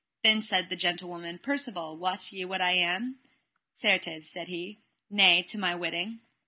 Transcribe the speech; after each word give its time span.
Then 0.23 0.41
said 0.41 0.69
the 0.69 0.75
gentlewoman: 0.75 1.37
Percivale, 1.37 1.95
wot 1.95 2.33
ye 2.33 2.43
what 2.43 2.59
I 2.59 2.71
am? 2.73 3.19
Certes, 3.71 4.27
said 4.27 4.47
he, 4.47 4.79
nay, 5.11 5.43
to 5.43 5.59
my 5.59 5.75
witting. 5.75 6.21